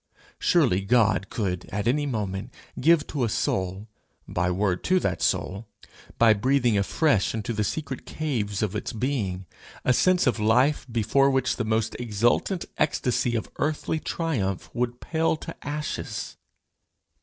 Surely 0.39 0.81
God 0.81 1.29
could 1.29 1.65
at 1.71 1.87
any 1.87 2.07
moment 2.07 2.51
give 2.79 3.05
to 3.05 3.23
a 3.23 3.29
soul, 3.29 3.87
by 4.27 4.47
a 4.47 4.53
word 4.55 4.83
to 4.85 4.99
that 4.99 5.21
soul, 5.21 5.67
by 6.17 6.33
breathing 6.33 6.75
afresh 6.75 7.35
into 7.35 7.53
the 7.53 7.63
secret 7.63 8.03
caves 8.07 8.63
of 8.63 8.75
its 8.75 8.93
being, 8.93 9.45
a 9.85 9.93
sense 9.93 10.25
of 10.25 10.39
life 10.39 10.87
before 10.91 11.29
which 11.29 11.55
the 11.57 11.63
most 11.65 11.95
exultant 11.99 12.65
ecstasy 12.79 13.35
of 13.35 13.51
earthly 13.57 13.99
triumph 13.99 14.71
would 14.73 15.01
pale 15.01 15.35
to 15.35 15.53
ashes! 15.63 16.35